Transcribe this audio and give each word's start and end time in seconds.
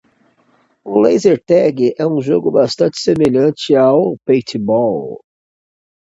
Laser 1.01 1.37
tag 1.49 1.85
é 1.95 2.07
um 2.07 2.19
jogo 2.23 2.49
bastante 2.49 2.99
semelhante 2.99 3.75
ao 3.75 4.17
paintball. 4.25 5.21